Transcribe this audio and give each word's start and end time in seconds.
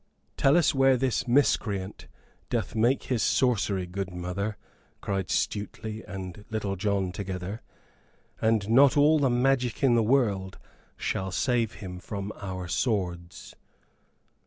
"Tell 0.35 0.57
us 0.57 0.73
where 0.73 0.97
this 0.97 1.27
miscreant 1.27 2.07
doth 2.49 2.73
make 2.73 3.03
his 3.03 3.21
sorcery, 3.21 3.85
good 3.85 4.11
mother," 4.11 4.57
cried 4.99 5.29
Stuteley 5.29 6.03
and 6.07 6.43
Little 6.49 6.75
John 6.75 7.11
together, 7.11 7.61
"and 8.41 8.67
not 8.67 8.97
all 8.97 9.19
the 9.19 9.29
magic 9.29 9.83
in 9.83 9.93
the 9.93 10.01
world 10.01 10.57
shall 10.97 11.29
save 11.29 11.73
him 11.73 11.99
from 11.99 12.31
our 12.37 12.67
swords!" 12.67 13.53